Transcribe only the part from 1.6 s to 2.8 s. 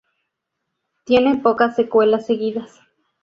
secuelas seguidas.